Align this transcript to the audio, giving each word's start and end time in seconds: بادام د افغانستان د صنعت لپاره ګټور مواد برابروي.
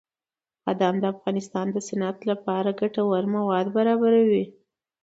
بادام 0.65 0.95
د 0.99 1.03
افغانستان 1.13 1.67
د 1.71 1.77
صنعت 1.87 2.17
لپاره 2.31 2.77
ګټور 2.79 3.23
مواد 3.35 3.65
برابروي. 3.77 4.45